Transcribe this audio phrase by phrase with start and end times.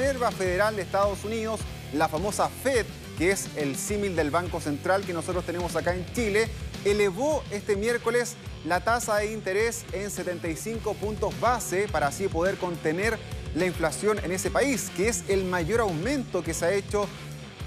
[0.00, 1.60] Reserva Federal de Estados Unidos,
[1.92, 2.86] la famosa Fed,
[3.18, 6.48] que es el símil del Banco Central que nosotros tenemos acá en Chile,
[6.86, 13.18] elevó este miércoles la tasa de interés en 75 puntos base para así poder contener
[13.54, 17.06] la inflación en ese país, que es el mayor aumento que se ha hecho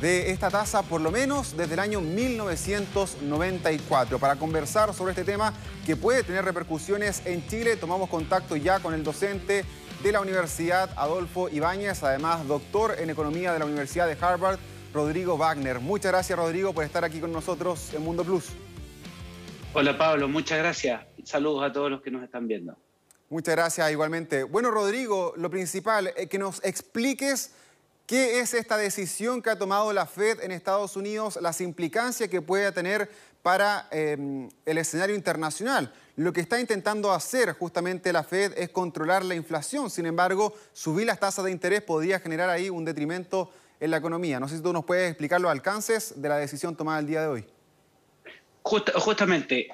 [0.01, 4.17] de esta tasa por lo menos desde el año 1994.
[4.17, 5.53] Para conversar sobre este tema
[5.85, 9.65] que puede tener repercusiones en Chile, tomamos contacto ya con el docente
[10.03, 14.59] de la Universidad Adolfo Ibáñez, además doctor en Economía de la Universidad de Harvard,
[14.93, 15.79] Rodrigo Wagner.
[15.79, 18.49] Muchas gracias Rodrigo por estar aquí con nosotros en Mundo Plus.
[19.73, 21.01] Hola Pablo, muchas gracias.
[21.23, 22.75] Saludos a todos los que nos están viendo.
[23.29, 24.43] Muchas gracias igualmente.
[24.43, 27.53] Bueno Rodrigo, lo principal, es que nos expliques
[28.05, 32.41] ¿Qué es esta decisión que ha tomado la Fed en Estados Unidos, las implicancias que
[32.41, 33.09] puede tener
[33.43, 35.93] para em, el escenario internacional?
[36.15, 39.89] Lo que está intentando hacer justamente la Fed es controlar la inflación.
[39.89, 44.39] Sin embargo, subir las tasas de interés podría generar ahí un detrimento en la economía.
[44.39, 47.21] No sé si tú nos puedes explicar los alcances de la decisión tomada el día
[47.21, 47.45] de hoy.
[48.63, 49.69] justamente,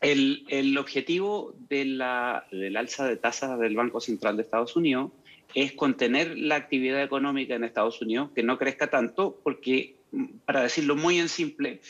[0.00, 5.10] el, objetivo del alza de tasas del Banco Central de Estados Unidos
[5.54, 9.96] es contener la actividad económica en Estados Unidos, que no crezca tanto, porque,
[10.44, 11.80] para decirlo muy en simple,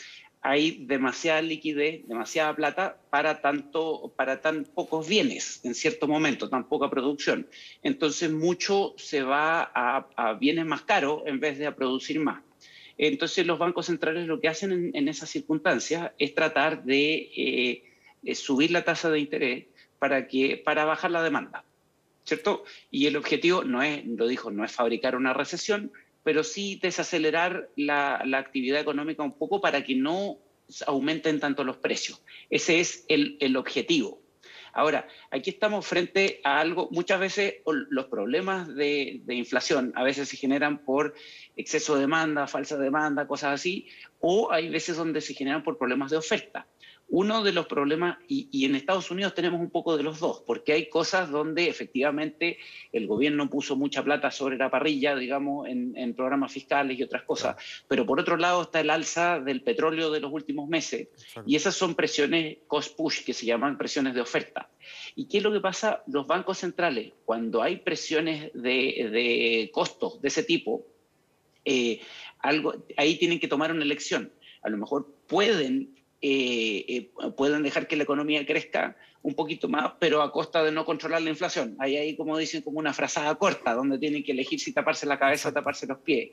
[0.47, 6.69] hay demasiada liquidez, demasiada plata para, tanto, para tan pocos bienes en cierto momento, tan
[6.69, 7.49] poca producción.
[7.81, 12.43] Entonces mucho se va a, bienes más caros en vez de a producir más.
[12.95, 17.83] Entonces los bancos centrales lo que hacen en, esas circunstancias es tratar de
[18.23, 19.65] eh, subir la tasa de interés
[19.97, 21.65] para, que, para bajar la demanda.
[22.23, 22.65] ¿cierto?
[22.91, 25.91] Y el objetivo no es, lo dijo, no es fabricar una recesión,
[26.25, 30.39] pero sí desacelerar la, actividad económica un poco para que no
[30.87, 32.23] aumenten tanto los precios.
[32.49, 34.23] Ese es el, objetivo.
[34.73, 40.27] Ahora, aquí estamos frente a algo, muchas veces los problemas de, de, inflación a veces
[40.27, 41.13] se generan por
[41.55, 43.87] exceso de demanda, falsa demanda, cosas así,
[44.19, 46.65] o hay veces donde se generan por problemas de oferta.
[47.07, 50.73] Uno de los problemas, y, en Estados Unidos tenemos un poco de los dos, porque
[50.73, 52.57] hay cosas donde efectivamente
[52.91, 57.57] el gobierno puso mucha plata sobre la parrilla, digamos, en, programas fiscales y otras cosas,
[57.87, 61.09] pero por otro lado está el alza del petróleo de los últimos meses,
[61.45, 64.69] y esas son presiones cost push, que se llaman presiones de oferta.
[65.15, 66.03] ¿Y qué es lo que pasa?
[66.07, 70.85] Los bancos centrales, cuando hay presiones de, costos de ese tipo,
[71.63, 72.01] eh,
[72.39, 74.31] algo, ahí tienen que tomar una elección.
[74.61, 79.93] A lo mejor pueden eh, eh, pueden dejar que la economía crezca un poquito más,
[79.99, 81.75] pero a costa de no controlar la inflación.
[81.79, 85.19] Hay ahí, como dicen, como una frazada corta, donde tienen que elegir si taparse la
[85.19, 86.31] cabeza o taparse los pies.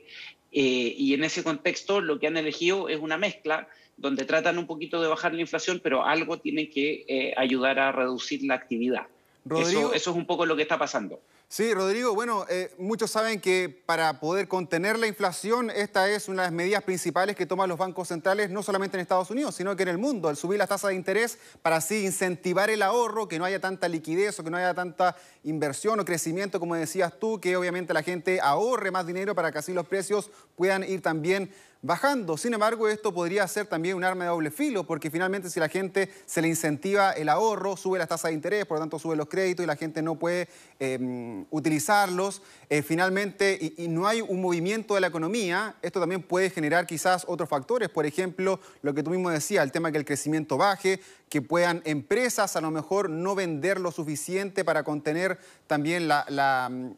[0.51, 3.67] Eh, y en ese contexto, lo que han elegido es una mezcla
[3.97, 8.43] donde tratan un poquito de bajar la inflación, pero algo tienen que ayudar a reducir
[8.43, 9.07] la actividad.
[9.55, 11.19] eso es un poco lo que está pasando.
[11.53, 16.41] Sí, Rodrigo, bueno, eh, muchos saben que para poder contener la inflación, esta es una
[16.41, 19.75] de las medidas principales que toman los bancos centrales, no solamente en Estados Unidos, sino
[19.75, 23.27] que en el mundo, al subir las tasas de interés para así incentivar el ahorro,
[23.27, 27.19] que no haya tanta liquidez o que no haya tanta inversión o crecimiento, como decías
[27.19, 31.03] tú, que obviamente la gente ahorre más dinero para que así los precios puedan ir
[31.03, 31.53] también
[31.83, 32.37] bajando.
[32.37, 35.67] Sin embargo, esto podría ser también un arma de doble filo, porque finalmente si la
[35.67, 39.17] gente se le incentiva el ahorro, sube las tasas de interés, por lo tanto sube
[39.17, 40.47] los créditos y la gente no puede
[40.79, 46.49] em, utilizarlos, eh, finalmente, y, no hay un movimiento de la economía, esto también puede
[46.49, 50.05] generar quizás otros factores, por ejemplo, lo que tú mismo decías, el tema que el
[50.05, 56.07] crecimiento baje, que puedan empresas a lo mejor no vender lo suficiente para contener también
[56.07, 56.23] la,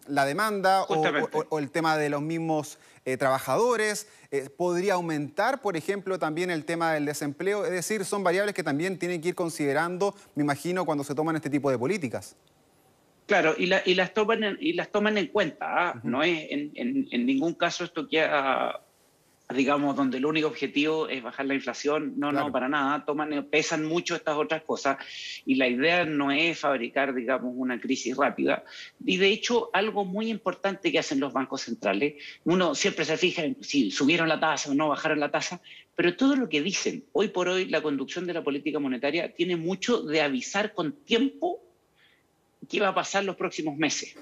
[0.08, 4.08] demanda o, el tema de los mismos eh, trabajadores.
[4.32, 7.64] Eh, podría aumentar, por ejemplo, también el tema del desempleo.
[7.66, 11.36] Es decir, son variables que también tienen que ir considerando, me imagino, cuando se toman
[11.36, 12.36] este tipo de políticas.
[13.28, 15.66] Claro, y, las, toman en, y las toman en cuenta.
[15.68, 16.02] ¿ah?
[16.04, 18.22] No es en, en, ningún caso esto que
[19.54, 22.14] digamos, donde el único objetivo es bajar la inflación.
[22.18, 23.06] No, no, para nada.
[23.06, 24.98] Toman, pesan mucho estas otras cosas
[25.46, 28.64] y la idea no es fabricar, digamos, una crisis rápida.
[29.06, 33.44] Y de hecho, algo muy importante que hacen los bancos centrales, uno siempre se fija
[33.44, 35.62] en si subieron la tasa o no bajaron la tasa,
[35.96, 39.56] pero todo lo que dicen, hoy por hoy la conducción de la política monetaria tiene
[39.56, 41.62] mucho de avisar con tiempo
[42.68, 44.16] qué va a pasar los próximos meses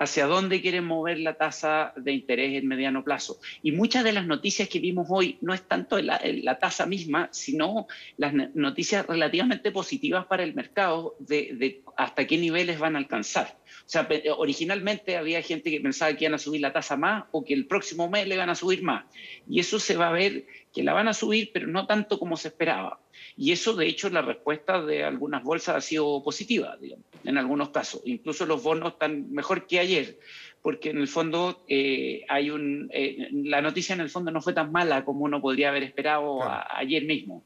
[0.00, 3.38] hacia dónde quieren mover la tasa de interés en mediano plazo.
[3.62, 7.28] Y muchas de las noticias que vimos hoy no es tanto la, la tasa misma,
[7.32, 7.86] sino
[8.16, 13.58] las noticias relativamente positivas para el mercado de, hasta qué niveles van a alcanzar.
[13.90, 17.44] O sea, originalmente había gente que pensaba que iban a subir la tasa más o
[17.44, 19.04] que el próximo mes le van a subir más.
[19.48, 22.36] Y eso se va a ver que la van a subir, pero no tanto como
[22.36, 23.00] se esperaba.
[23.36, 27.70] Y eso, de hecho, la respuesta de algunas bolsas ha sido positiva, digamos, en algunos
[27.70, 28.02] casos.
[28.04, 30.18] Incluso los bonos están mejor que ayer,
[30.62, 34.52] porque en el fondo eh, hay un, eh, la noticia en el fondo no fue
[34.52, 36.40] tan mala como uno podría haber esperado
[36.70, 37.42] ayer mismo.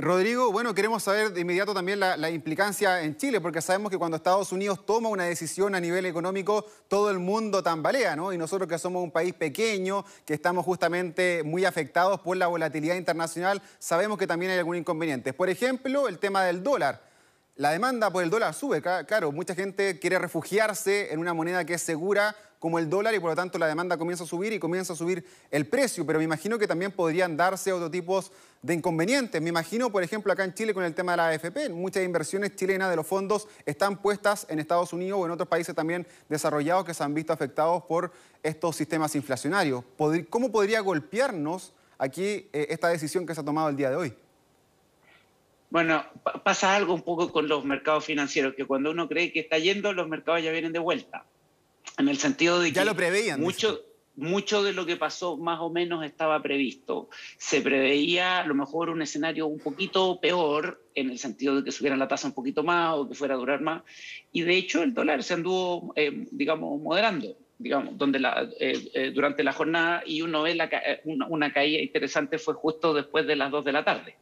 [0.00, 4.16] Rodrigo, bueno, queremos saber de inmediato también la, implicancia en Chile, porque sabemos que cuando
[4.16, 8.32] Estados Unidos toma una decisión a nivel económico, todo el mundo tambalea, ¿no?
[8.32, 12.94] Y nosotros que somos un país pequeño, que estamos justamente muy afectados por la volatilidad
[12.94, 15.32] internacional, sabemos que también hay algún inconveniente.
[15.32, 17.07] Por ejemplo, el tema del dólar.
[17.58, 21.74] La demanda por el dólar sube, claro, mucha gente quiere refugiarse en una moneda que
[21.74, 24.60] es segura como el dólar y por lo tanto la demanda comienza a subir y
[24.60, 28.22] comienza a subir el precio, pero me imagino que también podrían darse otro tipo
[28.62, 29.42] de inconvenientes.
[29.42, 32.54] Me imagino, por ejemplo, acá en Chile con el tema de la AFP, muchas inversiones
[32.54, 36.84] chilenas de los fondos están puestas en Estados Unidos o en otros países también desarrollados
[36.84, 39.82] que se han visto afectados por estos sistemas inflacionarios.
[40.30, 44.27] ¿Cómo podría golpearnos aquí eh, esta decisión que se ha tomado el día de hoy?
[45.70, 46.04] Bueno,
[46.44, 49.92] pasa algo un poco con los mercados financieros, que cuando uno cree que está yendo,
[49.92, 51.26] los mercados ya vienen de vuelta
[51.98, 53.84] en el sentido de que ya lo preveían, mucho,
[54.16, 57.10] mucho de lo que pasó más o menos estaba previsto.
[57.36, 61.72] Se preveía a lo mejor un escenario un poquito peor, en el sentido de que
[61.72, 63.82] subiera la tasa un poquito más o que fuera a durar más,
[64.32, 67.36] y de hecho el dólar se anduvo, eh, digamos, moderando.
[67.60, 70.70] Digamos, donde la, eh, eh, durante la jornada y uno ve la,
[71.02, 74.16] una, una caída interesante fue justo después de las 2 de la tarde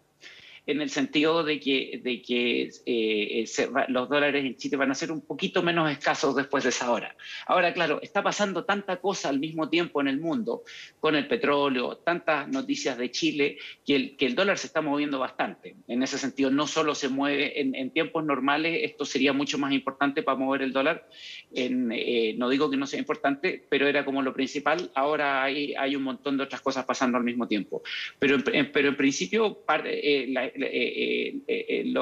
[0.67, 4.95] en el sentido de que, de que eh, eh, los dólares en Chile van a
[4.95, 7.17] ser un poquito menos escasos después de esa hora.
[7.47, 10.65] Ahora, claro, está pasando tanta cosa al mismo tiempo en el mundo,
[10.99, 15.21] con el petróleo, tantas noticias de Chile, que el, que el dólar se está moviendo
[15.21, 15.77] bastante.
[15.87, 20.23] En ese sentido, no solo se mueve en, tiempos normales, esto sería mucho más importante
[20.23, 21.09] para mover el dólar.
[21.55, 24.91] Eh, no digo que no sea importante, pero era como lo principal.
[24.95, 27.83] Ahora hay, hay un montón de otras cosas pasando al mismo tiempo.
[28.19, 31.95] Pero, pero en principio, la, eh, eh, eh,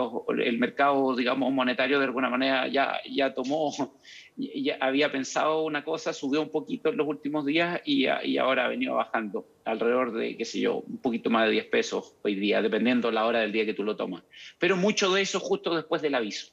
[0.44, 3.72] el mercado, digamos, monetario de alguna manera ya, ya tomó,
[4.36, 8.66] ya había pensado una cosa, subió un poquito en los últimos días y, y, ahora
[8.66, 12.34] ha venido bajando alrededor de, qué sé yo, un poquito más de 10 pesos hoy
[12.34, 14.22] día, dependiendo la hora del día que tú lo tomas.
[14.58, 16.52] Pero mucho de eso justo después del aviso.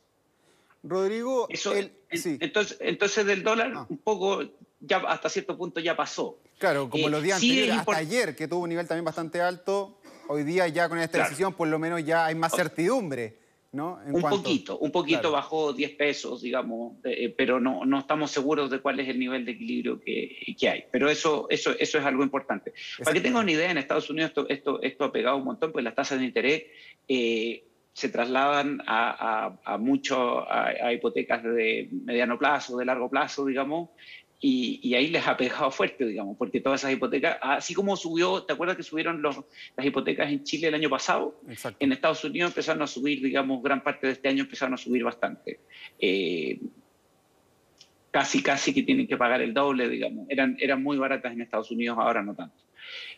[0.83, 1.73] Rodrigo, eso,
[2.09, 3.85] entonces, entonces del dólar ah.
[3.87, 4.43] un poco
[4.81, 6.37] ya hasta cierto punto ya pasó.
[6.57, 9.97] Claro, como los días anteriores, hasta ayer, que tuvo un nivel también bastante alto,
[10.31, 13.37] hoy día ya con esta decisión por lo menos ya hay más certidumbre.
[13.73, 13.99] ¿no?
[14.05, 18.81] un poquito, un poquito bajó 10 pesos, digamos, eh, pero no, no estamos seguros de
[18.81, 20.83] cuál es el nivel de equilibrio que, que hay.
[20.91, 22.73] Pero eso, eso, eso es algo importante.
[22.99, 25.71] Para que tengan una idea, en Estados Unidos esto, esto, esto ha pegado un montón,
[25.71, 26.63] pues las tasas de interés
[27.07, 27.63] eh,
[27.93, 33.89] se trasladan a, a, a, mucho, a, hipotecas de mediano plazo, de largo plazo, digamos,
[34.43, 38.53] y, ahí les ha pegado fuerte, digamos, porque todas esas hipotecas, así como subió, ¿te
[38.53, 39.39] acuerdas que subieron los,
[39.77, 41.39] las hipotecas en Chile el año pasado?
[41.79, 45.03] En Estados Unidos empezaron a subir, digamos, gran parte de este año empezaron a subir
[45.03, 45.59] bastante.
[45.99, 46.59] Eh,
[48.09, 50.25] casi, casi que tienen que pagar el doble, digamos.
[50.27, 52.63] Eran, eran muy baratas en Estados Unidos, ahora no tanto.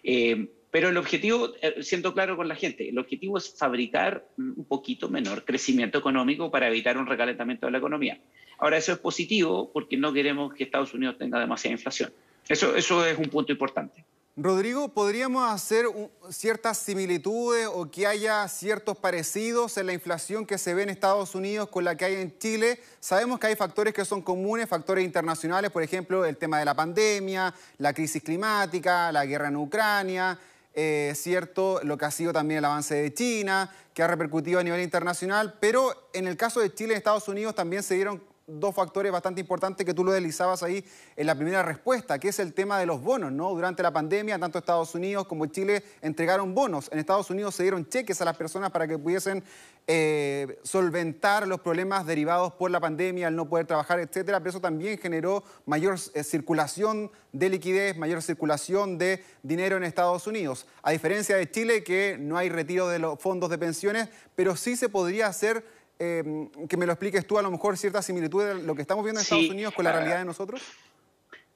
[0.03, 4.65] Eh, pero el objetivo, eh, siento claro con la gente, el objetivo es fabricar un
[4.65, 8.19] poquito menor crecimiento económico para evitar un recalentamiento de la economía.
[8.57, 12.11] Ahora, eso es positivo porque no queremos que Estados Unidos tenga demasiada inflación.
[12.49, 14.03] Eso, eso es un punto importante.
[14.35, 15.85] Rodrigo, ¿podríamos hacer
[16.31, 21.35] ciertas similitudes o que haya ciertos parecidos en la inflación que se ve en Estados
[21.35, 22.79] Unidos con la que hay en Chile?
[22.99, 26.73] Sabemos que hay factores que son comunes, factores internacionales, por ejemplo, el tema de la
[26.73, 30.39] pandemia, la crisis climática, la guerra en Ucrania,
[30.73, 34.63] eh, cierto, lo que ha sido también el avance de China, que ha repercutido a
[34.63, 38.75] nivel internacional, pero en el caso de Chile y Estados Unidos también se dieron dos
[38.75, 40.83] factores bastante importantes que tú lo deslizabas ahí
[41.15, 43.49] en la primera respuesta, que es el tema de los bonos, ¿no?
[43.51, 46.89] Durante la pandemia, tanto Estados Unidos como Chile entregaron bonos.
[46.91, 49.43] En Estados Unidos se dieron cheques a las personas para que pudiesen
[49.87, 54.61] eh, solventar los problemas derivados por la pandemia, al no poder trabajar, etcétera, pero eso
[54.61, 60.67] también generó mayor eh, circulación de liquidez, mayor circulación de dinero en Estados Unidos.
[60.81, 64.75] A diferencia de Chile, que no hay retiro de los fondos de pensiones, pero sí
[64.75, 65.65] se podría hacer
[66.03, 69.03] Em, que me lo expliques tú, a lo mejor cierta similitud de lo que estamos
[69.05, 70.61] viendo en Estados Unidos con la realidad de nosotros?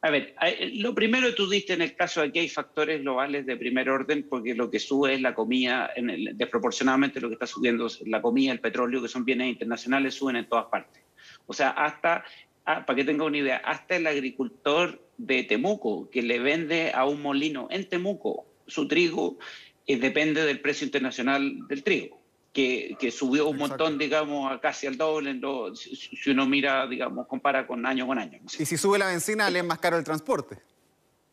[0.01, 0.35] A ver,
[0.73, 4.25] lo primero tú diste en el caso de que hay factores globales de primer orden,
[4.29, 5.91] porque lo que sube es la comida,
[6.35, 10.35] desproporcionadamente lo que está subiendo es la comida, el petróleo, que son bienes internacionales, suben
[10.37, 11.03] en todas partes.
[11.47, 12.23] O sea, hasta,
[12.65, 17.05] ah, para que tenga una idea, hasta el agricultor de Temuco, que le vende a
[17.05, 19.39] un molino en Temuco su trigo,
[19.87, 22.16] eh, depende del precio internacional del trigo
[22.57, 25.39] que, subió un montón, digamos, a casi al doble,
[25.75, 28.39] si, uno mira, digamos, compara con año con año.
[28.57, 30.57] Y si sube la benzina, le es más caro el transporte.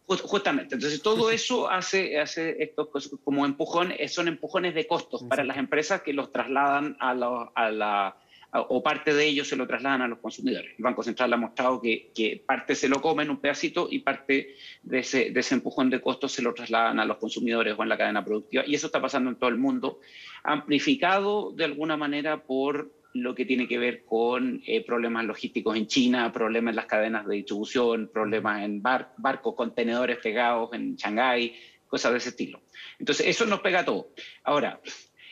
[0.06, 5.56] Justamente, entonces todo eso hace, hace estos como empujones, son empujones de costos para las
[5.56, 8.16] empresas que los trasladan a la,
[8.56, 10.72] o parte de ellos se lo trasladan a los consumidores.
[10.78, 14.54] El Banco Central ha mostrado que, que parte se lo comen un pedacito y parte
[14.82, 17.98] de ese, de empujón de costos se lo trasladan a los consumidores o en la
[17.98, 18.62] cadena productiva.
[18.66, 20.00] Y eso está pasando en todo el mundo,
[20.44, 25.86] amplificado de alguna manera por lo que tiene que ver con eh, problemas logísticos en
[25.88, 31.54] China, problemas en las cadenas de distribución, problemas en barcos, contenedores pegados en Shanghái,
[31.88, 32.60] cosas de ese estilo.
[32.98, 34.10] Entonces, eso nos pega a todo.
[34.42, 34.80] Ahora,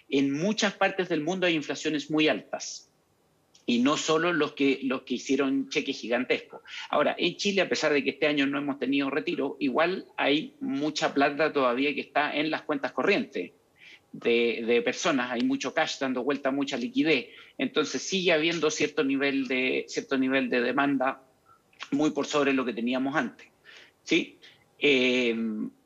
[0.09, 2.92] en muchas partes del mundo hay inflaciones muy altas
[3.67, 6.63] y no solo los que, los que hicieron cheques gigantescos.
[6.91, 10.55] Ahora, en Chile, a pesar de que este año no hemos tenido retiro, igual hay
[10.61, 13.53] mucha plata todavía que está en las cuentas corrientes
[14.13, 19.87] de, personas, hay mucho cash dando vuelta, mucha liquidez, entonces sigue habiendo cierto nivel de,
[19.89, 21.23] cierto nivel de demanda
[21.93, 23.49] muy por sobre lo que teníamos antes.
[24.03, 24.39] ¿sí?
[24.79, 25.35] Eh,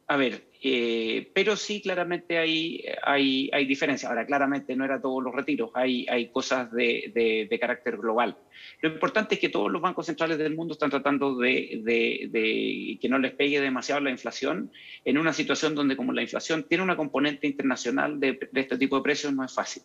[0.09, 4.11] a ver, eh, pero sí, claramente hay, hay, hay diferencias.
[4.11, 8.37] Ahora, claramente no era todos los retiros, hay, hay cosas de, de, carácter global.
[8.81, 13.09] Lo importante es que todos los bancos centrales del mundo están tratando de, de, que
[13.09, 14.71] no les pegue demasiado la inflación
[15.05, 19.03] en una situación donde como la inflación tiene una componente internacional de, este tipo de
[19.03, 19.83] precios, no es fácil.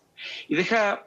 [0.48, 1.06] Y deja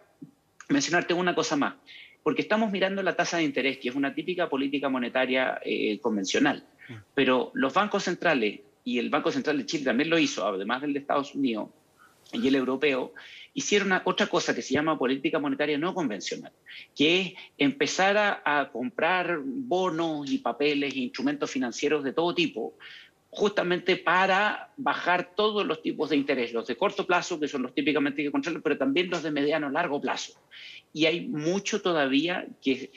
[0.69, 1.75] mencionarte una cosa más,
[2.23, 6.67] porque estamos mirando la tasa de interés, que es una típica política monetaria eh, convencional,
[6.89, 6.95] mm.
[7.15, 10.93] pero los bancos centrales y el Banco Central de Chile también lo hizo, además del
[10.93, 11.71] de Estados Unidos
[12.33, 13.13] y el europeo,
[13.55, 16.53] hicieron otra cosa que se llama política monetaria no convencional,
[16.95, 22.77] que es empezar a, comprar bonos y papeles e instrumentos financieros de todo tipo,
[23.31, 27.75] justamente para bajar todos los tipos de interés, los de corto plazo, que son los
[27.75, 30.33] típicamente que controlan, pero también los de mediano largo plazo.
[30.93, 32.91] Y hay mucho todavía que,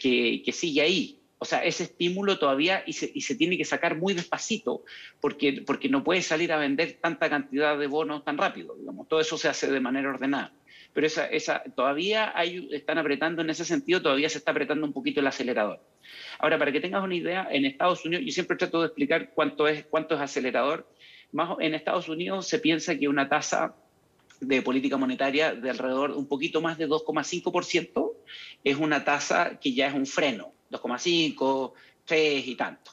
[0.44, 3.96] que sigue ahí o sea, ese estímulo todavía y se, y se, tiene que sacar
[3.96, 4.84] muy despacito
[5.20, 9.08] porque, porque no puede salir a vender tanta cantidad de bonos tan rápido, digamos.
[9.08, 10.52] Todo eso se hace de manera ordenada.
[10.94, 14.94] Pero esa, esa, todavía hay, están apretando en ese sentido, todavía se está apretando un
[14.94, 15.80] poquito el acelerador.
[16.40, 19.68] Ahora, para que tengas una idea, en Estados Unidos, yo siempre trato de explicar cuánto
[19.68, 20.92] es, cuánto es acelerador.
[21.60, 23.76] En Estados Unidos se piensa que una tasa
[24.40, 28.14] de política monetaria de alrededor un poquito más de 2,5%
[28.64, 31.74] es una tasa que ya es un freno 2,5,
[32.06, 32.92] 3 y tanto.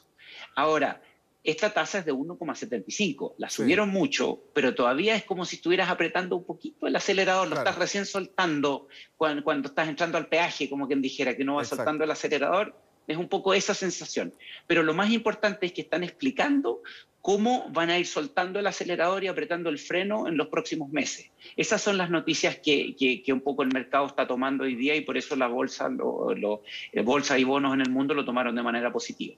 [0.55, 1.01] Ahora,
[1.45, 3.35] esta tasa es de 1,75.
[3.37, 7.55] La subieron mucho, pero todavía es como si estuvieras apretando un poquito el acelerador, lo
[7.55, 11.67] estás recién soltando cuando, cuando, estás entrando al peaje, como quien dijera que no vas
[11.67, 12.75] soltando el acelerador.
[13.07, 14.33] Es un poco esa sensación.
[14.67, 16.81] Pero lo más importante es que están explicando
[17.25, 21.31] cómo van a ir soltando el acelerador y apretando el freno en los próximos meses.
[21.57, 25.01] Esas son las noticias que, que, un poco el mercado está tomando hoy día y
[25.01, 28.55] por eso la bolsa, lo, lo, eh, bolsa y bonos en el mundo lo tomaron
[28.55, 29.35] de manera positiva.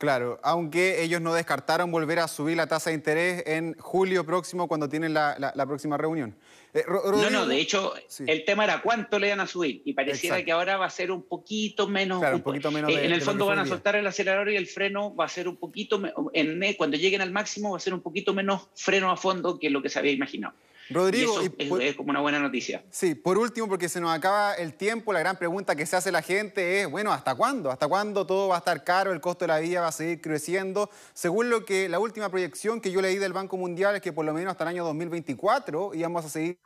[0.00, 4.66] Claro, aunque ellos no descartaron volver a subir la tasa de interés en julio próximo
[4.66, 6.34] cuando tienen la, la próxima reunión.
[6.72, 7.94] Eh, no, no, de hecho,
[8.26, 11.10] el tema era cuánto le iban a subir y pareciera que ahora va a ser
[11.10, 12.20] un poquito menos.
[12.20, 14.68] Claro, un poquito menos eh, en el fondo van a soltar el acelerador y el
[14.68, 16.00] freno va a ser un poquito,
[16.32, 19.68] en, cuando lleguen al máximo va a ser un poquito menos freno a fondo que
[19.68, 20.54] lo que se había imaginado.
[20.90, 21.40] Rodrigo,
[21.80, 22.84] es, como una buena noticia.
[22.90, 26.10] Sí, por último, porque se nos acaba el tiempo, la gran pregunta que se hace
[26.10, 27.70] la gente es, bueno, ¿hasta cuándo?
[27.70, 30.20] ¿Hasta cuándo todo va a estar caro, el costo de la vida va a seguir
[30.20, 30.90] creciendo?
[31.14, 34.24] Según lo que la última proyección que yo leí del Banco Mundial es que por
[34.24, 36.58] lo menos hasta el año 2024 íbamos a seguir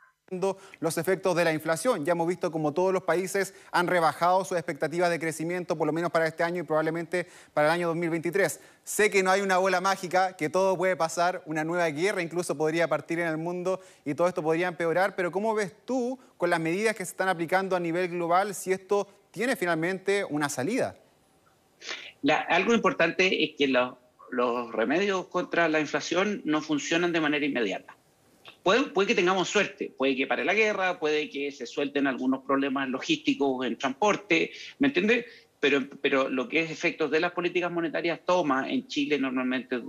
[0.79, 2.03] los efectos de la inflación.
[2.03, 5.93] Ya hemos visto como todos los países han rebajado sus expectativas de crecimiento, por lo
[5.93, 8.59] menos para este año y probablemente para el año 2023.
[8.83, 12.57] Sé que no hay una bola mágica, que todo puede pasar, una nueva guerra incluso
[12.57, 16.49] podría partir en el mundo y todo esto podría empeorar, pero ¿cómo ves tú con
[16.49, 20.95] las medidas que se están aplicando a nivel global si esto tiene finalmente una salida?
[22.47, 27.94] algo importante es que los remedios contra la inflación no funcionan de manera inmediata.
[28.65, 32.89] Puede, que tengamos suerte, puede que pare la guerra, puede que se suelten algunos problemas
[32.89, 35.27] logísticos en transporte, ¿me entiendes?
[35.59, 39.79] Pero, pero lo que es efectos de las políticas monetarias toma, en Chile normalmente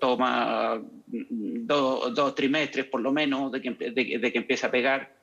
[0.00, 5.14] toma dos trimestres por lo menos de que, de, que empieza a pegar.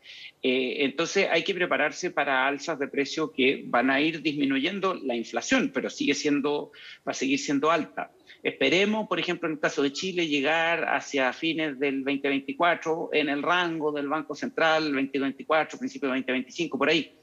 [0.41, 5.17] Eh, entonces hay que prepararse para alzas de precio que van a ir disminuyendo la
[5.17, 6.71] inflación, pero sigue siendo,
[7.05, 8.13] va a seguir siendo alta.
[8.41, 13.43] Esperemos, por ejemplo, en el caso de Chile, llegar hacia fines del 2024 en el
[13.43, 17.17] rango del Banco Central, 2024, principio de 2025, por ahí.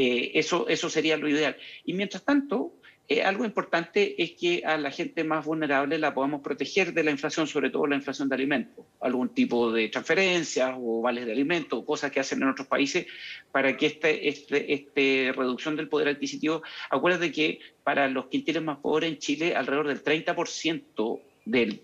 [0.00, 1.56] Eh, eso, eso sería lo ideal.
[1.84, 2.72] Y mientras tanto,
[3.08, 7.10] eh, algo importante es que a la gente más vulnerable la podamos proteger de la
[7.10, 11.84] inflación, sobre todo la inflación de alimentos, algún tipo de transferencias o vales de alimentos,
[11.84, 13.08] cosas que hacen en otros países
[13.50, 18.78] para que este, este, este reducción del poder adquisitivo, acuérdate que para los quintiles más
[18.78, 21.80] pobres en Chile alrededor del 30% de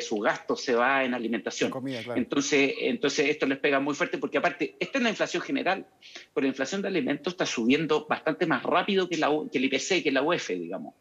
[0.00, 1.72] su gasto se va en alimentación.
[2.14, 5.86] entonces, entonces esto les pega muy fuerte porque aparte, esta es la inflación general,
[6.32, 10.02] pero la inflación de alimentos está subiendo bastante más rápido que, la, que el IPC,
[10.02, 10.94] que la UEF, digamos,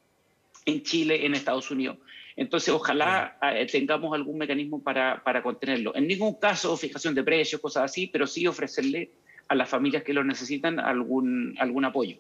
[0.66, 1.98] en Chile, en Estados Unidos.
[2.36, 5.96] Entonces, ojalá eh, tengamos algún mecanismo para, para contenerlo.
[5.96, 9.12] En ningún caso fijación de precios, cosas así, pero sí ofrecerle
[9.48, 12.18] a las familias que lo necesitan algún, algún apoyo.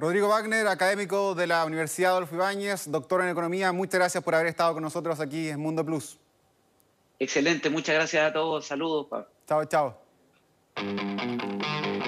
[0.00, 4.46] Rodrigo Wagner, académico de la Universidad Adolfo Ibáñez, doctor en Economía, muchas gracias por haber
[4.46, 6.18] estado con nosotros aquí en Mundo Plus.
[7.18, 8.66] Excelente, muchas gracias a todos.
[8.66, 9.08] Saludos.
[9.46, 9.98] Chao, chao.